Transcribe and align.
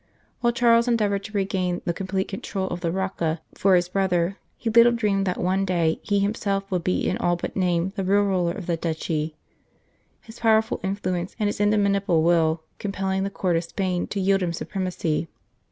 While 0.39 0.51
Charles 0.51 0.87
endeavoured 0.87 1.23
to 1.25 1.31
regain 1.33 1.83
the 1.85 1.93
com 1.93 2.07
plete 2.07 2.27
control 2.27 2.67
of 2.69 2.79
the 2.81 2.91
Rocca 2.91 3.39
for 3.53 3.75
his 3.75 3.87
brother, 3.87 4.37
he 4.57 4.67
little 4.67 4.91
dreamed 4.91 5.27
that 5.27 5.37
one 5.39 5.63
day 5.63 5.99
he 6.01 6.17
himself 6.17 6.63
would 6.71 6.83
be 6.83 7.07
in 7.07 7.19
all 7.19 7.35
but 7.35 7.55
name 7.55 7.93
the 7.95 8.03
real 8.03 8.23
ruler 8.23 8.53
of 8.53 8.65
the 8.65 8.77
duchy, 8.77 9.35
his 10.21 10.39
power 10.39 10.63
ful 10.63 10.79
influence 10.81 11.35
and 11.39 11.45
his 11.47 11.59
indomitable 11.59 12.23
will 12.23 12.63
compelling 12.79 13.21
the 13.23 13.29
Court 13.29 13.55
of 13.57 13.63
Spain 13.63 14.07
to 14.07 14.19
yield 14.19 14.41
him 14.41 14.53
supremacy. 14.53 15.27